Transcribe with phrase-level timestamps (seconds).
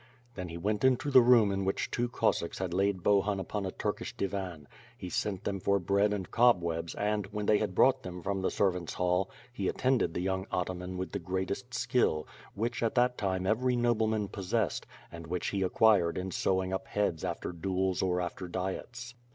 [0.33, 3.71] Then he went into the room in which two Cossacks had laid Bohun upon a
[3.71, 8.23] Turkish divan; he sent them for bread and cobwebs and, when they had brought them
[8.23, 12.95] from the servant's hall, he attended the young ataman with the greatest skill, which at
[12.95, 17.51] that time every nobleman possessed, and which he ac quired in sewing up heads after
[17.51, 19.13] duels or after diets.